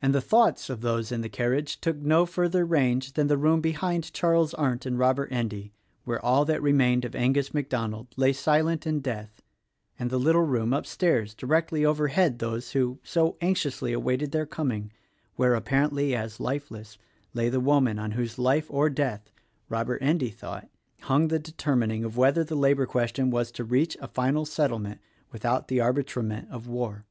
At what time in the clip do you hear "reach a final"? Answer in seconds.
23.64-24.46